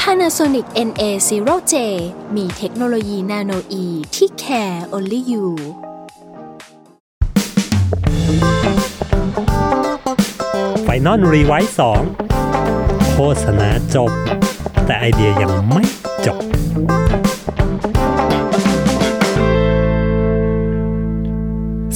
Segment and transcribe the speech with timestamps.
[0.00, 1.74] Panasonic NA0J
[2.36, 5.46] มีเทคโนโลยี nanoe ที่ care only you
[10.84, 12.02] final revise สอง
[13.12, 14.10] โฆษณาจบ
[14.86, 15.84] แต่ไอเดียยังไม่
[16.26, 16.42] จบ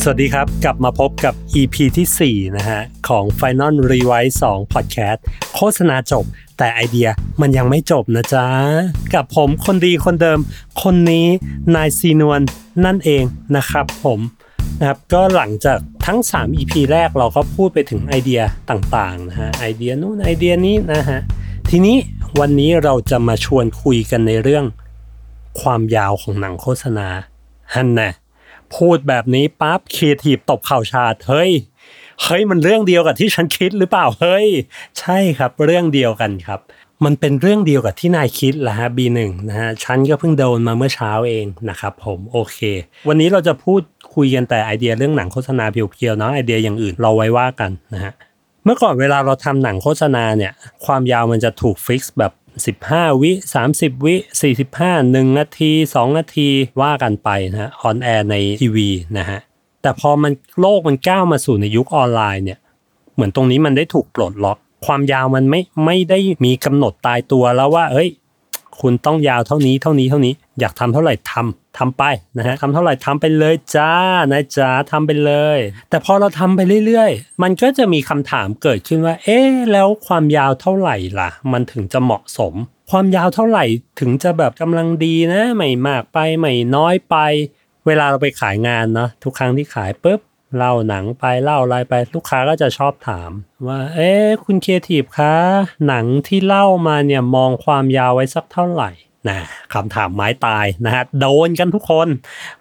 [0.04, 5.20] สวัสดีครับ กลับมาพบกับ EP ที่ 4 นะฮะ ของ Final Rewise 2 Podcast
[5.54, 6.24] โฆษณาจบ
[6.58, 7.08] แต่ไอเดีย
[7.40, 8.46] มันยังไม่จบนะจ๊ะ
[9.14, 10.38] กับผมคนดีคนเดิม
[10.82, 11.26] คนนี้
[11.74, 12.42] นายซีนวล
[12.84, 13.22] นั่นเอง
[13.56, 14.20] นะครับผม
[14.78, 21.20] นะครับก็หลังจากทั้ง 3 EP แรกเราก็พูดไปถึงไอเดียต่างๆนะฮะไอเดียนู้นไอเดียนี้นะฮะ
[21.70, 21.96] ทีนี้
[22.40, 24.64] วันนี้เราจะมาชวนคุยกันในเรื่อง
[25.60, 27.08] ความยาวของหนังโฆษณา
[27.74, 28.12] ฮันนะ
[28.76, 31.50] พูดแบบนี้ปั๊บครีเอทีฟตบเข่าฉาดเฮ้ย
[32.22, 34.46] เฮ้ยมันเรื่องเดียวกับที่ฉันคิดหรือเปล่าเฮ้ย
[34.98, 36.60] ใช่ครับเรื่องเดียวกันครับ
[37.04, 42.58] มันเป็นเรื่องเดียวกับที่นายคิดแหละฮะ B1 นะฮะฉันก็เพิ่งโดนมาเมื่อเช้าเองนะครับผมโอเค
[43.08, 43.82] วันนี้เราจะพูด
[44.14, 48.12] คุยกันแต่ไอเดียเรื่องหนังโฆษณาเพียวๆเนาะไอเดียอย่างอื่นเราไว้ว่ากันนะฮะ
[48.64, 50.52] เมื่อก่อนเวลาเราทำหนังโฆษณาเนี่ย
[50.84, 53.32] ความยาวมันจะถูก fix แบบ 15 วิ
[53.70, 54.14] 30 วิ
[54.60, 56.48] 45 1 นาที 2 นาที
[56.80, 59.40] ว่ากันไปนะฮะออนแอร์ในทีวีนะฮะ
[59.82, 62.58] แต่พอมันโลกมันก้าวมาสู่ในยุคออนไลน์เนี่ย
[63.14, 68.08] เหมือนตรงนี้มันได้ถูกปลดล็อก ความยาวมันไม่ไม่ได้มีกำหนดตายตัวแล้วว่า เอ้ย
[68.82, 72.02] คุณต้องยาวเท่านี้เท่านี้เท่านี้ อยากทำเท่าไหร่ทำทำไป
[72.38, 73.92] นะฮะทำเท่าไหร่ทำไปเลยจ้า
[74.32, 75.58] นายจ้าทำไปเลย
[75.90, 82.54] แต่พอเราทำไปเรื่อยๆ มันก็จะมีคำถามเกิดขึ้นว่า เอ๊ะแล้วความยาวเท่าไหร่ล่ะ มันถึงจะเหมาะสม
[82.90, 83.64] ความยาวเท่าไหร่
[84.00, 87.16] ถึงจะแบบกำลังดีนะ ไม่มากไปไม่น้อยไป
[87.86, 90.20] เวลาเราไปขายงานเนาะทุกครั้งที่ขายปุ๊บ
[90.56, 93.30] เล่าหนังไปเล่าอะไรไปลูกค้าก็จะชอบถาม
[93.66, 95.34] ว่า เอ๊ะคุณครีเอทีฟคะ
[95.86, 98.90] หนังที่เล่ามาเนี่ยมองความยาวไว้สักเท่าไหร่
[99.28, 99.38] นะ
[99.74, 102.08] คำถามไม้ตายนะฮะโดนกันทุกคน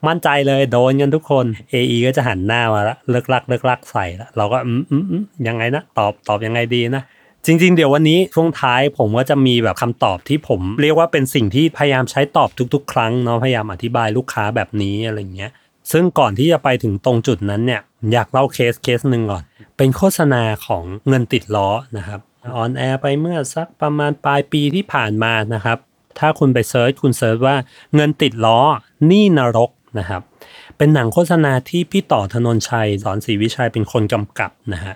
[0.07, 7.03] มั่นใจเลยโดนกันทุกคน AE ก็จะหันหน้ามาละเลิกลักเลิกลักใส่ละเราก็อืมอืมอืมยังไงนะตอบตอบยังไงดีนะ
[7.45, 15.51] จริง ๆ เดี๋ยววันนี้ช่วงท้ายผมก็จะมีแบบคำตอบที่ผมเรียกว่าเป็นสิ่งที่พยายามใช้ตอบทุก ๆ ครั้งเนาะพยายามอธิบายลูกค้าแบบนี้อะไรเงี้ย
[15.91, 17.81] ซึ่งก่อนที่จะไปถึงตรงจุดนั้นเนี่ย
[18.13, 19.43] อยากเล่า case case หนึ่งก่อน
[19.77, 22.19] เป็นโฆษณาของเงินติดล้อนะครับ
[22.55, 25.77] on air ไปเมื่อสักประมาณปลายปีที่ผ่านมานะครับ
[26.19, 27.55] ถ้าคุณไป search คุณ search ว่า
[27.95, 28.59] เงินติดล้อ
[29.11, 30.21] นี่นรกนะครับ
[30.77, 34.95] เป็นหนังโฆษณาที่พี่ต่อธนนชัย สอนศรีวิชัยเป็นคนกำกับนะฮะ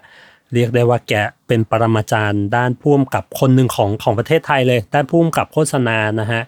[0.54, 1.14] เรียกได้ว่าแก
[1.48, 6.42] เป็นปรมาจารย์ด้านพุ่มกับคนหนึ่งของของประเทศไทยเลย ด้านพุ่มกับโฆษณานะฮะ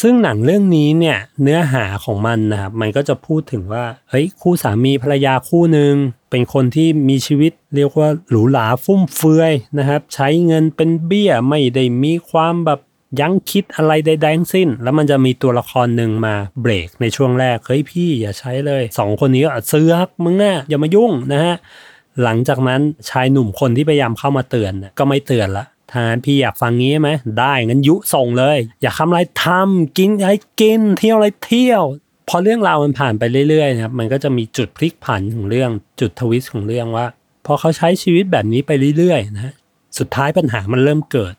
[0.00, 5.94] ซึ่งหนังเรื่องนี้เนี่ยเนื้อหาของมันนะครับมันก็จะพูดถึงว่าเฮ้ยคู่สามีภรรยาคู่หนึ่ง
[6.30, 12.80] เป็นคนที่มีชีวิตเรียกว่าหรูหราฟุ่มเฟือยนะครับ ใช้เงินเป็นเบี้ยไม่ได้มีความแบบ
[13.20, 21.56] ยั้งคิดอะไรใดๆทั้งสิ้น แล้วมันจะมีตัวละครหนึ่งมาเบรกในช่วงแรกเฮ้ยพี่อย่าใช้เลยสองคนนี้ก็เสือกมึงอะอย่ามายุ่งนะฮะ
[22.22, 31.82] หลังจากนั้นชายหนุ่มคนที่พยายามเข้ามาเตือนก็ไม่เตือนละ ทานพี่อยากฟังงี้ไหมได้งั้นยุส่งเลย อยากทำอะไรทำกินอะไรกิน เที่ยวอะไรเที่ยว
[32.28, 37.06] พอเรื่องราวมันผ่านไปเรื่อยๆนะครับมันก็จะมีจุดพลิกผันของเรื่องจุด twist ของเรื่องว่า
[37.46, 39.54] พอเขาใช้ชีวิตแบบนี้ไปเรื่อยๆนะ
[39.98, 41.34] สุดท้ายปัญหามันเริ่มเกิด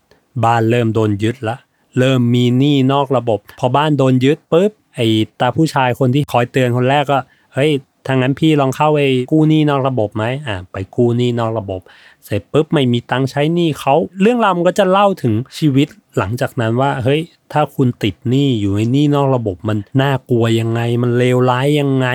[0.45, 1.55] บ้านเริ่มโดนยึดละ
[1.99, 5.07] เริ่มมีหนี้นอกระบบ พอบ้านโดนยึดปุ๊บไอ้
[5.39, 7.19] ตาผู้ชายคนที่คอยเตือนคนแรกก็
[7.53, 7.71] เฮ้ย
[8.07, 8.99] ทางนั้นพี่ลองเข้าไป
[9.31, 11.81] กู้หนี้นอกระบบไหมอ่าไปกู้หนี้นอกระบบ
[12.25, 17.21] เสร็จปุ๊บไม่มีตังค์ใช้หนี้เขาเรื่องราวมันก็จะเล่าถึงชีวิตหลังจากนั้นว่าเฮ้ย
[17.53, 22.07] ถ้าคุณติดหนี้อยู่ในหนี้นอกระบบมันน่ากลัวยังไง มันเลวร้ายยังไง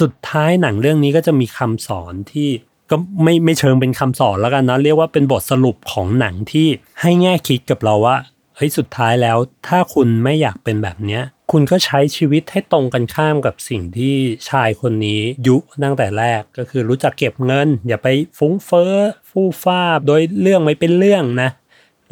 [0.00, 2.48] สุดท้ายหนังเรื่องนี้ก็จะมีคำสอนที่
[2.90, 6.68] ก็ไม่ไม่เชิงเป็นคำสอนแล้วกันนะเรียกว่าเป็นบทสรุปของหนังที่
[7.00, 8.16] ให้แง่คิดกับเราว่า
[8.64, 9.38] ฮ้ยสุดท้ายแล้ว
[9.68, 11.22] ถ้าคุณไม่อยากเป็นแบบเนี้ย
[11.52, 14.14] คุณก็ใช้ชีวิตให้ตรงกันข้ามกับสิ่งที่
[14.48, 18.94] ชายคนนี้ยุตั้งแต่แรกก็คือรู้จักเก็บเงิน อย่าไปฟุ้งเฟ้อ
[19.30, 21.50] ฟู่ฟ้าโดยเรื่องไม่เป็นเรื่องนะ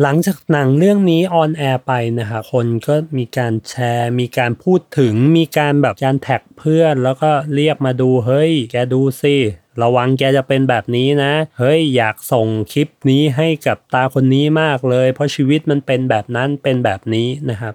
[0.03, 9.37] หลังจากหนังเรื่องนี้ on air ไปนะครับคนก็มีการแชร์ มีการพูดถึง มีการแบบการแท็กเพื่อน แล้วก็เรียกมาดูเฮ้ย แกดูสิ
[9.83, 17.75] ระวังแกจะเป็นแบบนี้นะ เฮ้ยอยากส่งคลิปนี้ให้กับตาคนนี้มากเลย เพราะชีวิตมันเป็นแบบนั้นเป็นแบบนี้นะครับ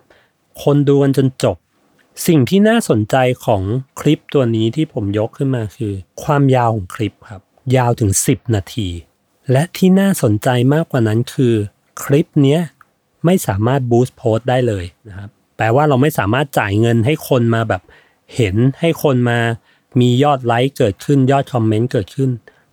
[0.63, 1.57] คนดูกันจนจบ
[2.27, 3.15] สิ่งที่น่าสนใจ
[3.45, 3.61] ของ
[3.99, 5.93] คลิปตัวนี้ที่ผมยกขึ้นมาคือ
[6.23, 7.41] ความยาวของคลิปครับ
[7.77, 8.89] ยาวถึง 10 นาที
[9.51, 11.55] และที่น่าสนใจมากกว่านั้นคือ
[12.03, 12.61] คลิปเนี้ย
[13.25, 17.81] ไม่สามารถ boost post ได้เลยนะครับแปลว่าเราไม่สามารถจ่ายเงินให้คนมาแบบ
[18.35, 19.39] เห็นให้คนมา
[19.99, 22.31] มียอดไลค์เกิดขึ้นยอดคอมเมนต์เกิดขึ้น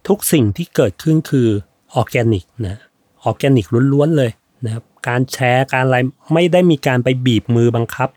[0.09, 1.49] ทุกสิ่งที่เกิดขึ้นคือ
[1.95, 2.77] ออร์แกนิกนะ
[3.25, 4.31] ออร์แกนิกล้วนๆเลย
[4.65, 5.99] นะครับการแชร์การอะไร
[6.35, 8.09] ไม่ได้มีการไปบีบมือบังคับ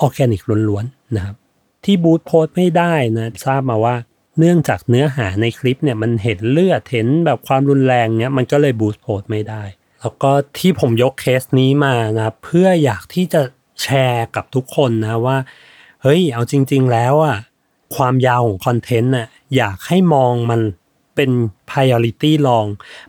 [0.00, 1.36] ออร์แกนิกล้วนๆนะครับ
[1.84, 3.96] ที่ boost post ไม่ได้นะทราบมาว่า
[4.38, 9.62] เนื่องจากเนื้อหาในคลิปเนี่ยมันเห็นเลือดเห็นแบบความรุนแรงเนี่ยมันก็เลย boost post ไม่ได้
[10.00, 13.42] แล้วก็ที่ผมยกเคสนี้มานะเพื่ออยากที่จะ
[13.82, 15.38] แชร์กับทุกคนนะว่า
[16.02, 17.36] เฮ้ยเอาจริง ๆ แล้วอะ
[17.96, 19.26] ความยาวของคอนเทนต์น่ะ
[19.56, 20.60] อยากให้มองมัน
[21.16, 21.30] เป็น
[21.70, 22.66] priority รอง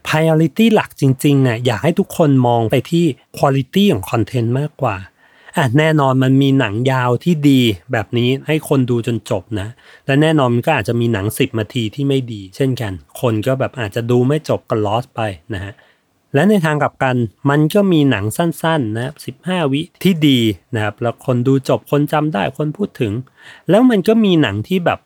[0.07, 3.05] priority หลักจริงๆน่ะอยากให้ทุกคนมองไปที่
[3.37, 4.97] quality ของคอนเทนต์มากกว่า
[5.57, 7.61] อะแน่นอนมันมีหนังยาวที่ดี
[7.91, 9.67] แบบนี้ให้คนดูจนจบนะ
[10.05, 15.21] และแน่นอนมันก็อาจจะมีหนัง 10นาทีที่ไม่ดี เช่นกัน คนก็แบบอาจจะดูไม่จบก็ lost ไป
[15.53, 15.73] นะฮะ
[16.33, 17.15] และในทางกลับกัน
[17.49, 20.39] มันก็มีหนังสั้นๆนะครับ15วิที่ดี
[20.75, 23.13] นะครับแล้วคนดูจบคนจำได้คนพูดถึง
[23.69, 24.99] แล้วมันก็มีหนังที่แบบ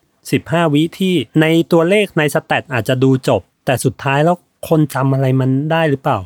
[0.56, 4.36] 15 วิที่ในตัวเลขในสแตทอาจจะดูจบ แต่สุดท้ายแล้ว
[4.68, 6.18] คนจำอะไรมันได้หรือเปล่า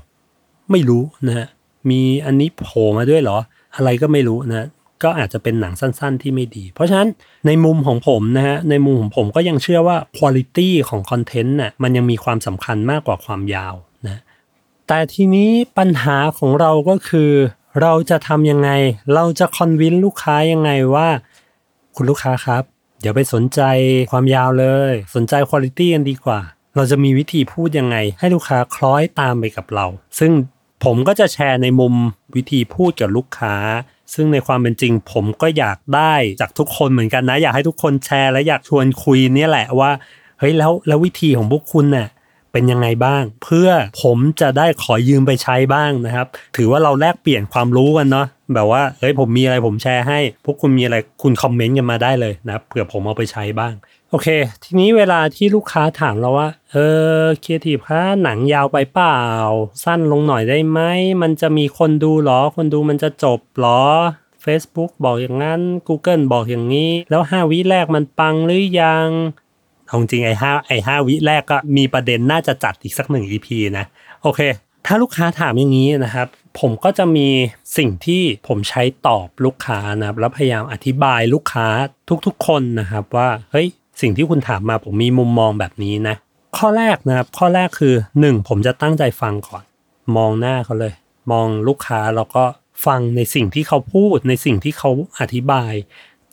[0.70, 1.48] ไม่รู้นะฮะ
[1.90, 3.38] มีอันนี้โผล่มาด้วยเหรอ
[3.76, 4.68] อะไรก็ไม่รู้นะ
[5.02, 7.08] ก็อาจจะเป็นหนังสั้นๆที่ไม่ดี เพราะฉะนั้น
[7.46, 13.74] ในมุมของผมนะฮะในมุมของผมก็ยังเชื่อว่าคุณภาพของคอนเทนต์น่ะมันยังมีความสำคัญมากกว่าความยาว
[14.92, 17.30] แต่ทีนี้ปัญหาของเราก็คือ
[17.80, 18.70] เราจะทำยังไง
[19.14, 21.08] เราจะคอนวินลูกค้ายังไงว่า
[21.96, 22.62] คุณลูกค้าครับ
[23.00, 23.60] เดี๋ยวไปสนใจ
[24.12, 26.40] ความยาวเลย สนใจคุณภาพกันดีกว่า
[26.76, 29.86] เราจะมีวิธีพูดยังไง ให้ลูกค้าคล้อยตามไปกับเรา
[30.18, 30.32] ซึ่ง
[30.84, 31.94] ผมก็จะแชร์ในมุม
[32.36, 33.54] วิธีพูดกับลูกค้า
[34.14, 39.90] ซึ่งในความเป็นจริง ผมก็อยากได้จากทุกคนเหมือนกันนะ อยากให้ทุกคนแชร์และอยากชวนคุยเนี่ยแหละว่า
[40.38, 42.08] เฮ้ยแล้วแล้ววิธีของพวกคุณเน่ะ
[42.52, 43.68] เป็นยังไงบ้าง เพื่อ
[44.02, 46.26] ผมจะได้ขอยืมไปใช้บ้างนะครับ
[46.56, 53.74] ถือว่าเราแลกเปลี่ยนความรู้กันเนาะแบบว่าเฮ้ยผมมีอะไรผมแชร์ให้ พวกคุณมีอะไรคุณคอมเมนต์กันมาได้เลยนะครับเผื่อผมเอาไปใช้บ้าง
[54.10, 54.28] โอเค
[54.64, 56.76] ทีนี้เวลาที่ลูกค้าถามเราว่า เอ
[57.22, 59.20] อครีเอทีฟคะหนังยาวไปเปล่า
[59.84, 60.80] สั้นลงหน่อยได้ไหม
[61.22, 63.82] มันจะมีคนดูหรอ คนดูมันจะจบหรอ
[64.44, 69.08] Facebook บอกอย่างนั้น Google บอกอย่างนี้ แล้ว 5 วิแรกมันปังหรือยัง
[69.90, 73.48] เอาจริงไอ้ห้าไอ้ห้าวิแรกก็มีประเด็นน่าจะจัดอีกสักหนึ่ง EP
[73.78, 73.84] นะ
[74.22, 74.40] โอเค
[74.86, 76.28] ถ้าลูกค้าถามอย่างนี้นะครับ
[76.60, 77.28] ผมก็จะมี
[77.76, 81.66] สิ่งที่ผมใช้ตอบลูกค้านะครับแล้วพยายามอธิบายลูกค้า
[82.26, 83.66] ทุกๆ คนนะครับ ว่าเฮ้ย
[84.00, 86.16] สิ่งที่คุณถามมาผมมีมุมมองแบบนี้นะ
[86.58, 87.94] ข้อแรกนะครับ ข้อแรกคือ
[88.24, 89.64] 1 ผมจะตั้งใจฟังก่อน
[90.16, 90.92] มองหน้าเขาเลย
[91.32, 92.44] มองลูกค้าแล้วก็
[92.86, 94.90] ฟังในสิ่งที่เขาพูดในสิ่งที่เขา
[95.20, 95.72] อธิบาย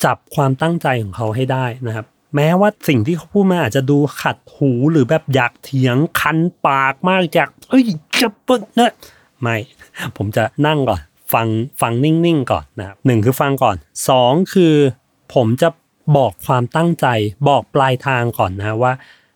[0.04, 2.06] จับความตั้งใจของเขาให้ได้นะครับ
[2.36, 7.84] แม้ว่าสิ่งที่เขาพูดมาอาจจะดูขัดหูหรือแบบอยากเถียงคันปากมากอยากเอ้ย
[8.22, 8.92] จะเปิดนะ
[9.42, 9.56] ไม่
[10.18, 11.02] ผมจะนั่งก่อน
[11.34, 11.48] ฟัง
[11.82, 13.76] ฟังนิ่งๆก่อนนะครับหนึ่งคือฟังก่อน
[14.10, 14.76] สองคือ
[15.34, 15.70] ผมจะ
[16.18, 17.08] บอกความตั้งใจ
[17.48, 18.94] บอกปลายทางก่อนนะว่า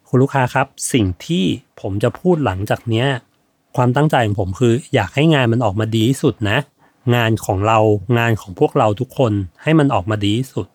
[0.07, 1.45] คุณลูกค้าครับ สิ่งที่
[1.81, 3.07] ผมจะพูดหลังจากเนี้ย
[3.75, 6.57] ความตั้งใจของผมคืออยากให้งานมันออกมาดีที่สุดนะ
[7.15, 7.79] งานของเรา
[8.17, 9.33] งานของพวกเราทุกคน
[9.63, 10.67] ให้มันออกมาดีที่สุด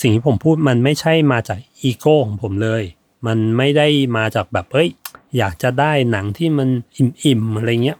[0.00, 2.82] สิ่งที่ผมพูดมันไม่ใช่มาจากอีโก้ของผมเลย
[3.26, 4.88] มันไม่ได้มาจากแบบเอ้ย
[5.38, 7.98] อยากจะได้หนังที่มันอิ่มๆอะไรเงี้ย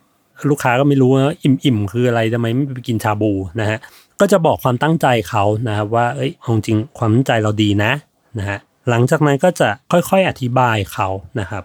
[0.50, 3.78] ลูกค้าก็ไม่รู้ว่าอิ่มๆคืออะไรทำไมไม่ไปกินชาบูนะฮะ
[4.20, 6.30] ก็จะบอกความตั้งใจเขานะครับว่าเอ้ย
[6.66, 7.92] จริงความตั้งใจเราดีนะ
[8.38, 11.08] นะฮะหลังจากนั้นก็จะค่อยๆอธิบายเขา
[11.40, 11.64] นะครับ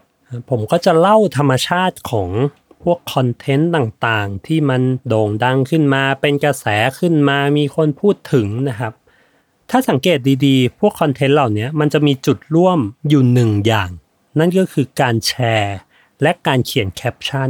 [0.50, 2.30] ผมก็จะเล่าธรรมชาติของ
[2.84, 6.65] พวกคอนเทนต์ต่างๆ ที่มันโด่งดังขึ้นมาเป็นกระแส
[7.00, 8.94] ขึ้นมามีคนพูดถึงนะครับ
[9.69, 12.79] ถ้าสังเกตดีๆ พวกคอนเทนต์เหล่านี้มันจะมีจุดร่วม
[13.10, 13.89] อยู่หนึ่งอย่าง
[14.39, 15.77] นั่นก็คือการแชร์
[16.22, 17.50] และการเขียนแคปชั่น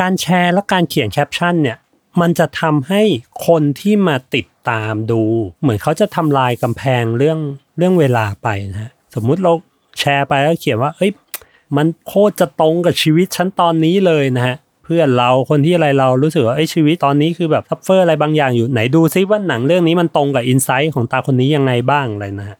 [0.00, 1.78] การแชร์และการเขียนแคปชั่นเนี่ย
[2.20, 3.02] มันจะทำให้
[3.46, 5.22] คนที่มาติดตามดู
[5.60, 7.38] เหมือนเขาจะทำลายกำแพงเรื่อง
[7.78, 9.52] เรื่องเวลาไปนะฮะสมมุติเรา
[9.98, 11.12] แชร์ไปแล้วเขียนว่า เอ้ย
[11.76, 14.56] มันโคตรจะตรงกับชีวิตฉันตอนนี้เลยนะฮะ
[14.88, 22.58] เพื่อนเราคนที่อะไรเรารู้สึกว่าไอ้ชีวิตตอนนี้คือแบบ suffer อะไรบางอย่างอยู่ไหนดูซิว่าหนังเรื่องนี้มันตรงกับ insight ของตาคนนี้ยังไงบ้างอะไรนะฮะ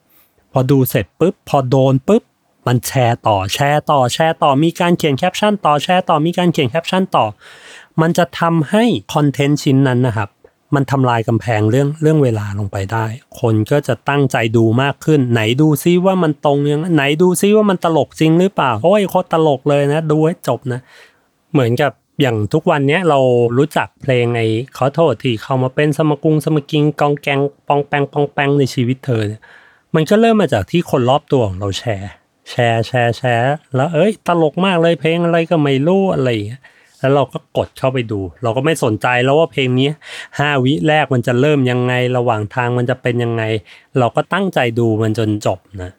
[0.53, 2.23] พอดูเสร็จปุ๊บพอโดนปุ๊บ
[2.67, 7.27] มันแชร์ต่อแชร์ต่อแชร์ต่อมีการเขียนแคปชั่นต่อแชร์ต่อมีการเขียนแคปชั่นต่อ
[8.01, 10.29] มันจะทำให้คอนเทนต์ชิ้นนั้นนะครับ
[10.75, 13.07] มันทำลายกำแพงเรื่องเรื่องเวลาลงไปได้
[13.41, 20.81] คนก็จะตั้งใจดูมากขึ้น ไหนดูซิว่ามันตรงยังไหนดูซิว่ามันตลกจริงหรือเปล่าโอ้ยโคตรตลกเลยนะ ดูให้จบนะ
[21.53, 23.19] เหมือนกับ อย่างทุกวันเนี้ยเรา
[23.59, 29.43] รู้จักเพลงไอ้ขอโทษที่เข้ามาเป็นสมกุงสมกิงกองแกงปองแปงปองแปงในชีวิตเธอเนี่ย
[29.95, 32.11] มันก็เริ่มมาจากที่คนรอบตัวของเราแชร์
[32.51, 36.63] แชร์แชร์แชร์แล้วเอ้ย ตลกมากเลยเพลงอะไรก็ไม่รู้อะไรอย่างเงี้ย
[37.01, 39.89] แล้วเราก็กดเข้าไปดู เราก็ไม่สนใจแล้วว่าเพลงนี้
[40.39, 43.43] ห้าวิแรกมันจะเริ่มยังไงระหว่างทางมันจะเป็นยังไง
[43.99, 45.93] เราก็ตั้งใจดูมันจนจบนะ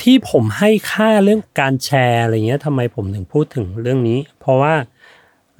[0.00, 4.74] ที่ผมให้ค่าเรื่องการแชร์อะไรเงี้ยทำไมผมถึงพูดถึงเรื่องนี้ เพราะว่า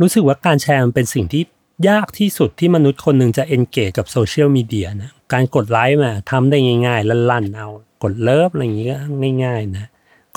[0.00, 1.42] รู้สึกว่าการแชร์มันเป็นสิ่งที่
[1.88, 7.68] ยากที่สุดที่มนุษย์คนหนึ่งจะ engage กับโซเชียลมีเดียนะการกดไลค์มาทำได้ง่ายๆลั่นๆเอา
[8.02, 8.96] กด love อะไรอย่างงี้ก็
[9.44, 9.86] ง่ายๆนะ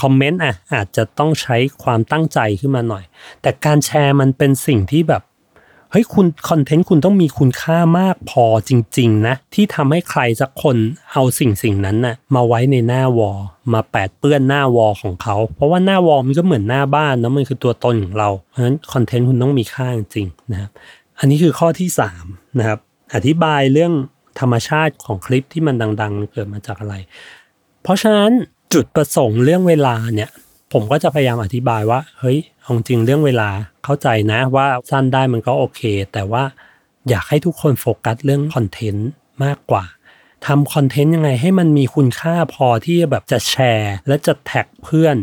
[0.01, 3.03] คอมเมนต์อะอาจจะต้องใช้ความตั้งใจขึ้นมาหน่อย
[3.41, 5.23] แต่การแชร์มันเป็นสิ่งที่แบบ
[5.91, 10.77] เฮ้ยคุณคอนเทนต์คุณต้องมีคุณค่ามากพอจริง ๆ นะ ที่ทำให้ใครสักคน
[11.13, 13.39] เอาสิ่งสิ่งนั้นน่ะมาไว้ในหน้าวอล
[13.74, 20.71] มาแปดเปื้อนหน้าวอลของเขา เพราะว่าหน้าวอลมันก็เหมือนหน้าบ้านนะมันคือตัวตนของเรา เพราะฉะนั้นคอนเทนต์คุณต้องมีค่าจริงนะครับ
[21.19, 21.89] อันนี้คือข้อที่
[22.24, 22.79] 3นะครับ
[23.15, 23.93] อธิบายเรื่อง
[24.39, 26.95] ธรรมชาติของคลิปที่มันดัง ๆ เกิดมาจากอะไร
[27.83, 28.31] เพราะฉะนั้น
[28.74, 30.29] จุดประสงค์เรื่องเวลาเนี่ย
[30.74, 32.38] ผมก็จะพยายามอธิบายว่า เฮ้ย
[32.71, 33.49] เอาจริงเรื่องเวลา
[33.83, 35.81] เข้าใจนะว่าสั้นได้มันก็โอเค
[36.13, 36.43] แต่ว่า
[37.09, 39.09] อยากให้ทุกคนโฟกัสเรื่องคอนเทนต์
[39.43, 39.83] มากกว่า
[40.45, 45.15] ทำคอนเทนต์ยังไงให้มันมีคุณค่าพอที่แบบจะแชร์และจะแท็กเพื่อน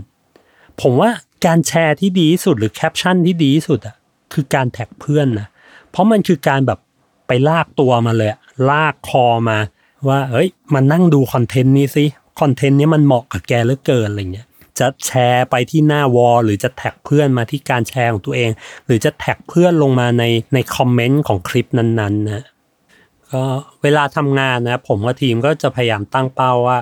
[0.81, 1.11] ผมว่า
[1.47, 3.97] การแชร์ที่ดีที่สุดหรือแคปชั่นที่ดีที่สุดอะ
[4.33, 5.49] คือการแท็กเพื่อนนะ
[5.91, 6.79] เพราะมันคือการแบบ
[7.27, 8.31] ไปลากตัวมาเลย
[8.71, 9.59] ลากคอมา
[10.09, 12.05] ว่าเฮ้ย มันนั่งดูคอนเทนต์นี้สิ
[12.41, 14.48] คอนเทนต์นี้มันเหมาะกับแกเหลือเกินอะไรเงี้ย
[14.81, 18.51] จะแชร์ไปที่หน้า wall หรือจะแท็กเพื่อนมาที่การแชร์ของตัวเอง
[18.87, 22.45] หรือจะแท็กเพื่อนลงมาในในคอมเมนต์ของคลิปนั้นๆนะ
[23.33, 23.43] ก็
[23.83, 26.79] เวลาทำงานนะผมกับทีมก็จะพยายามตั้งเป้าว่า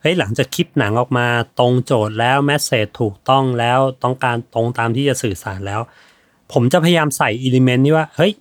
[0.00, 1.26] เฮ้ยหลังจากคลิปหนังออกมา
[1.58, 5.80] ตรงโจทย์แล้ว message ถูกต้องแล้วต้องการตรงตามที่จะสื่อสารแล้ว
[6.52, 8.32] ผมจะพยายามใส่ element นี้ว่าเฮ้ย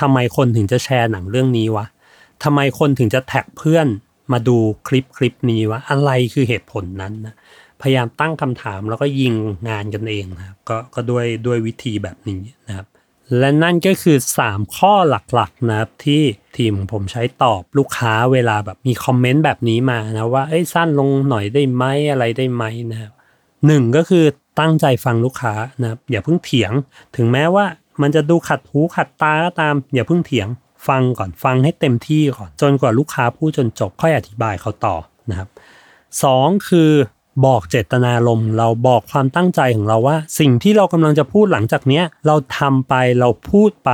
[0.00, 1.86] ทำไมคนถึงจะแชร์หนังเรื่องนี้วะ
[2.44, 3.86] ทำไมคนถึงจะแท็กเพื่อน
[4.32, 7.34] มาดูคลิปคลิปนี้วะอะไรคือเหตุผลนั้นนะ
[7.82, 9.34] พยายามตั้งคำถามแล้วก็ยิง
[9.68, 12.86] งานกันเองนะครับก็ก็ด้วยด้วยวิธีแบบนี้นะครับ
[13.38, 14.92] และนั่นก็คือ 3 ข้อ
[15.34, 16.22] หลักๆนะครับที่
[16.56, 23.12] ทีมผมใช้ตอบลูกค้าเวลาแบบมีคอมเมนต์แบบนี้มานะว่าเอ้ยสั้นลงหน่อยได้ไหมอะไรได้ไหมนะครับ
[23.66, 24.24] หนึ่งก็คือ
[24.60, 26.72] ตั้งใจฟังลูกค้านะครับอย่าเพิ่งเถียง
[27.16, 27.66] ถึงแม้ว่า
[28.02, 30.48] มันจะดูขัดหูขัดตาก็ตาม อย่าเพิ่งเถียง
[30.88, 34.96] ฟังก่อนฟังให้เต็มที่ก่อนจนกว่าลูกค้าพูดจนจบค่อยอธิบายเขาต่อ
[35.30, 35.48] นะครับ
[36.22, 36.90] สองคือ
[37.44, 43.90] บอกเจตนารมณ์เราบอกความตั้งใจของเราว่า สิ่งที่เรากำลังจะพูดหลังจากเนี้ยเราทำไปเราพูดไป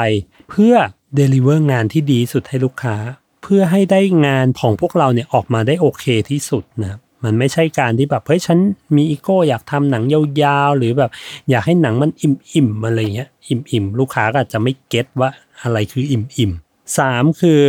[0.51, 0.75] เพื่อ
[1.17, 2.97] เดลิเวอร์งานที่ดีสุดให้ลูกค้า
[3.43, 8.59] เพื่อให้ได้งานของพวกเราเนี่ยออกมาได้โอเคที่สุดนะมันไม่ใช่การที่แบบเฮ้ยฉัน
[8.97, 11.11] มีอีโก้อยากทำหนังยาวๆ หรือแบบ
[11.51, 15.31] อยากให้หนังมันอิ่มๆอะไรเงี้ยอิ่มๆ ลูกค้าก็อาจจะไม่ get ว่า
[15.63, 17.61] อะไรคืออิ่มๆสามคือ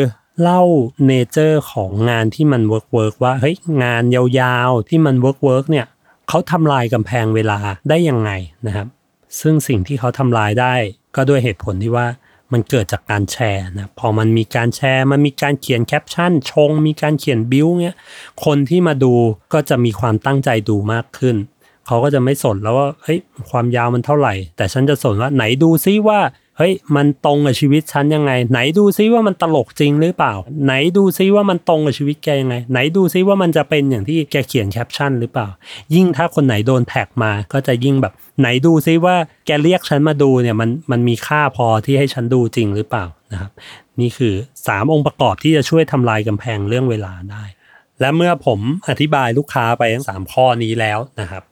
[0.42, 0.62] เล่า
[1.06, 5.86] nature ของงานที่มัน work work ว่าเฮ้ยงานยาวๆที่มัน work work เนี่ย
[6.30, 8.32] เขาทำลายกำแพงเวลาได้ยังไง
[8.68, 8.88] นะครับ
[9.42, 10.76] ซึ่งสิ่งที่เขาทำลายได้
[11.16, 12.08] ก็ด้วยเหตุผลที่ว่า
[12.52, 17.98] มันเกิดจากการแชร์นะพอมันมีการแชร์ มันมีการเขียนแคปชั่นชง มีการเขียนบิวเนี้ย
[18.46, 19.14] คนที่มาดู
[19.54, 21.36] ก็จะมีความตั้งใจดูมากขึ้น
[21.88, 26.20] เขาก็จะไม่สนแล้วว่าเฮ้ยความยาวมันเท่าไหร่ แต่ฉันจะสนว่าไหนดูซิว่า
[26.58, 30.34] เฮ้ยมันตรงกับชีวิตฉันยังไง ไหนดูซิว่ามันตลกจริงหรือเปล่า
[30.66, 35.48] ไหนดูซิว่ามันตรงกับชีวิตแกยังไง ไหนดูซิว่ามันจะเป็นอย่างที่แกเขียนแคปชั่นหรือเปล่า
[35.96, 43.52] ยิ่งถ้าคนไหนโดนแท็กมาก็จะยิ่งแบบ ไหนดูซิว่าแกเรียกฉันมาดูเนี่ยมันมันมีค่าพอที่ให้ฉันดูจริงหรือเปล่านะครับ
[44.00, 44.34] นี่คือ
[44.64, 47.44] 3 องค์ประกอบที่จะช่วยทำลายกำแพงเรื่องเวลาได้
[48.00, 48.60] และเมื่อผม
[48.90, 51.44] อธิบายลูกค้าไปทั้งสามข้อนี้แล้วนะครับ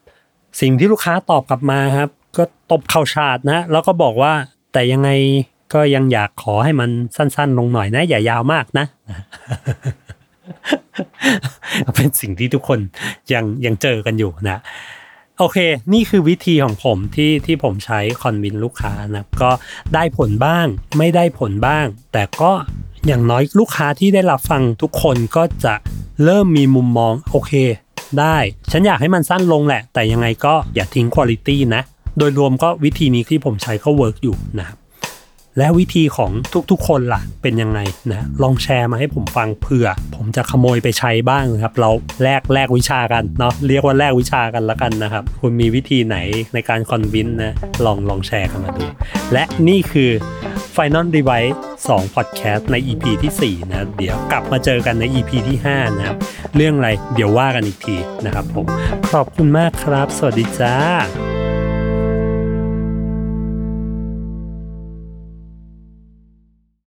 [0.61, 4.33] สิ่งที่ลูกค้าตอบกลับมาครับก็ตบเข่าชาดนะแล้วก็บอกว่า
[4.73, 5.09] แต่ยังไง
[5.73, 8.85] ก็ยังอยากขอให้มันสั้นๆ ลงหน่อยนะ อย่ายาวมากนะ
[11.95, 12.79] เป็นสิ่งที่ทุกคน
[13.33, 14.57] ยังยังเจอกันอยู่นะ
[15.39, 15.57] โอเค
[15.93, 19.51] นี่คือวิธีของผมที่ที่ผมใช้ convince ลูกค้านะก็
[19.93, 20.65] ได้ผลบ้าง
[20.97, 22.51] ไม่ได้ผลบ้าง แต่ก็
[23.07, 25.73] อย่างน้อยลูกค้าที่ได้รับฟังทุกคนก็จะ
[26.23, 27.53] เริ่มมีมุมมอง โอเค
[28.19, 28.37] ได้
[28.71, 31.83] ฉันอยากให้มันสั้นลงแหละ แต่ยังไงก็อย่าทิ้งคุณภาพนะ
[32.17, 34.77] โดยรวมก็วิธีนี้ที่ผมใช้ก็ work อยู่นะครับ
[35.57, 36.31] และวิธีของ
[36.71, 37.79] ทุกๆคนล่ะเป็นยังไง
[38.11, 41.89] นะลองแชร์มาให้ผมฟังเผื่อ ผมจะขโมยไปใช้บ้างนะครับ เรา
[42.23, 46.17] แลกแลกวิชากันเนาะเรียกว่าแลกวิชากันล้วกันนะครับ คุณมีวิธีไหน
[46.53, 47.55] ในการคอนวินนะ
[47.85, 48.85] ลองลองแชร์กันมาดู
[49.33, 50.11] และนี่คือ
[50.75, 51.55] Final Device
[51.87, 56.17] 2 Podcast ใน EP ที่ 4 นะเดี๋ยวกลับมาเจอกันใน EP ที่ 5 นะครับ
[56.55, 58.65] เรื่องอะไรเดี๋ยวว่ากันอีกทีนะครับผม
[59.11, 60.73] ขอบคุณมากครับ สวัสดีจ้า